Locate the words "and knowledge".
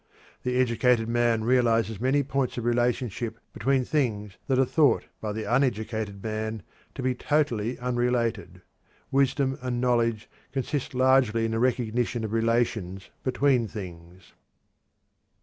9.61-10.27